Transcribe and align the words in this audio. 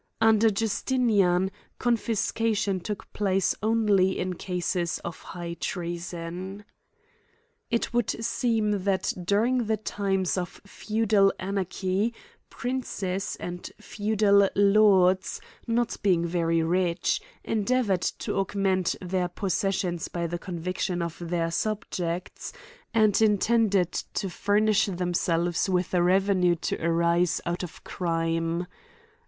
Under 0.19 0.49
Justinian, 0.49 1.51
confis. 1.79 2.33
cation 2.33 2.79
took 2.79 3.13
place 3.13 3.53
only 3.61 4.17
in 4.17 4.33
cases 4.33 4.97
of 5.05 5.21
high 5.21 5.53
treason. 5.53 6.65
It 7.69 7.93
would 7.93 8.09
seem 8.25 8.83
that 8.85 9.13
during 9.23 9.67
the 9.67 9.77
times 9.77 10.39
of 10.39 10.59
feudal 10.65 11.31
anarchy, 11.39 12.15
princes, 12.49 13.37
and 13.39 13.71
feudal 13.79 14.49
lords, 14.55 15.39
not 15.67 15.95
being 16.01 16.25
very 16.25 16.63
rich, 16.63 17.21
endeavored 17.43 18.01
to 18.01 18.37
augment 18.37 18.95
their 19.01 19.27
possessions 19.27 20.07
by 20.07 20.25
the 20.25 20.39
conviction 20.39 21.03
of 21.03 21.19
their 21.21 21.51
subjects, 21.51 22.51
and 22.91 23.21
intended 23.21 23.91
to 23.91 24.31
fur 24.31 24.57
nish 24.57 24.87
themselves 24.87 25.69
with 25.69 25.93
a 25.93 26.01
revenue 26.01 26.55
to 26.55 26.83
arise 26.83 27.39
olit 27.45 27.61
of 27.61 27.83
crime. 27.83 28.65